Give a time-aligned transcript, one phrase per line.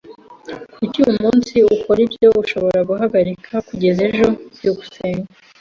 [0.75, 4.27] Kuki uyu munsi ukora ibyo ushobora guhagarika kugeza ejo?
[4.55, 5.25] byukusenge